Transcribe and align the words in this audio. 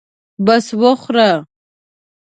بس 0.45 0.67
وخوره. 0.81 1.31